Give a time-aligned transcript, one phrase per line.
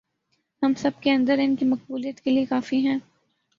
[0.61, 2.97] ہم سب کے اندر ان کی مقبولیت کے لئے کافی ہیں